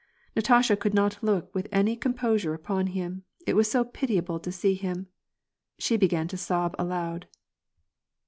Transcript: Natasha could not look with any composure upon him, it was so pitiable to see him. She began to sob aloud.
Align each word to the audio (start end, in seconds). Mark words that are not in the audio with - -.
Natasha 0.35 0.75
could 0.75 0.95
not 0.95 1.21
look 1.21 1.53
with 1.53 1.67
any 1.71 1.95
composure 1.95 2.55
upon 2.55 2.87
him, 2.87 3.23
it 3.45 3.53
was 3.55 3.69
so 3.69 3.83
pitiable 3.83 4.39
to 4.39 4.51
see 4.51 4.73
him. 4.73 5.05
She 5.77 5.95
began 5.95 6.27
to 6.29 6.37
sob 6.37 6.75
aloud. 6.79 7.27